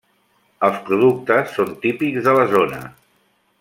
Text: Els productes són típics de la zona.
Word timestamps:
Els 0.67 0.79
productes 0.87 1.53
són 1.59 1.77
típics 1.87 2.29
de 2.31 2.37
la 2.43 2.51
zona. 2.57 2.85